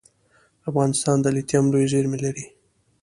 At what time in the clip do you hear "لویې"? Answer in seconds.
1.71-1.87